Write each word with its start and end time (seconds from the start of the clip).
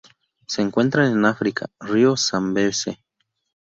Se 0.47 0.63
encuentran 0.63 1.11
en 1.11 1.25
África: 1.25 1.67
río 1.79 2.17
Zambeze. 2.17 3.03